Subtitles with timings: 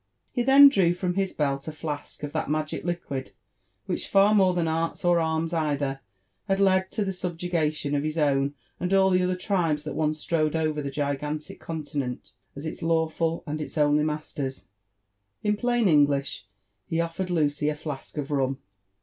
[0.31, 3.33] He then drew from his belt a flask of that magio liquid
[3.85, 4.11] which.
[4.11, 5.99] Car iiK>r0 than arts or arms either,
[6.47, 10.19] had led to the subjugation of his own and all the other tribes that once
[10.19, 14.65] strode over that gigantic continent as its law ful and its only masters;—
[15.43, 16.47] in plain English,
[16.89, 18.57] be offered Lucy a flask of rum.